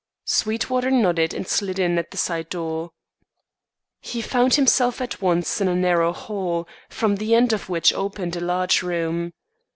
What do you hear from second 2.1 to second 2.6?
side